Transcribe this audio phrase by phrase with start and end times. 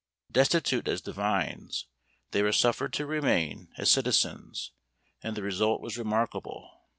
[0.31, 1.85] Destitute as divines,
[2.31, 4.71] they were suffered to remain as citizens;
[5.21, 6.81] and the result was remarkable.